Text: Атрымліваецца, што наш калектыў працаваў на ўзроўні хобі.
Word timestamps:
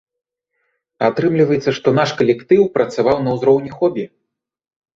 Атрымліваецца, 1.09 1.75
што 1.79 1.87
наш 2.01 2.09
калектыў 2.23 2.61
працаваў 2.81 3.17
на 3.29 3.37
ўзроўні 3.39 3.71
хобі. 3.79 4.03